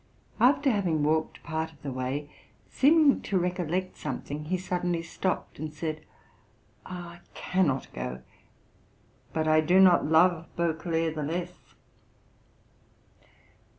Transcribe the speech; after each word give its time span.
After 0.39 0.71
having 0.71 1.03
walked 1.03 1.43
part 1.43 1.71
of 1.71 1.83
the 1.83 1.91
way, 1.91 2.27
seeming 2.71 3.21
to 3.21 3.37
recollect 3.37 3.97
something, 3.97 4.45
he 4.45 4.57
suddenly 4.57 5.03
stopped 5.03 5.59
and 5.59 5.71
said, 5.71 6.01
'I 6.87 7.19
cannot 7.35 7.93
go, 7.93 8.23
but 9.31 9.47
I 9.47 9.61
do 9.61 9.79
not 9.79 10.07
love 10.07 10.47
Beauclerk 10.55 11.13
the 11.13 11.21
less.' 11.21 11.75